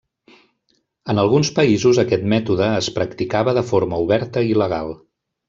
[1.13, 4.93] En alguns països aquest mètode es practicava de forma oberta i legal.